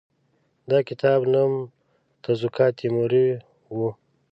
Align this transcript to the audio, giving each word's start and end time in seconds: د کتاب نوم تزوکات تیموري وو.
د 0.69 0.71
کتاب 0.87 1.19
نوم 1.33 1.53
تزوکات 2.23 2.71
تیموري 2.81 3.25
وو. 3.77 3.89